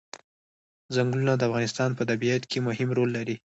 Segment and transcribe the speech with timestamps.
[0.95, 3.35] ځنګلونه د افغانستان په طبیعت کې مهم رول لري.